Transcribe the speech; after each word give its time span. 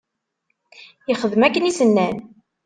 Yexdem 1.09 1.43
akken 1.47 1.69
i 1.69 1.71
s-nnan. 1.77 2.17